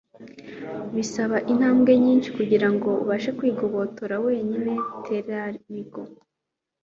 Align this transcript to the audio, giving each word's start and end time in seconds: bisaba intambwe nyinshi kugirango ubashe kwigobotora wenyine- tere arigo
bisaba 0.95 1.37
intambwe 1.51 1.91
nyinshi 2.03 2.29
kugirango 2.37 2.89
ubashe 3.03 3.29
kwigobotora 3.37 4.15
wenyine- 4.25 4.71
tere 5.05 5.33
arigo 5.47 6.01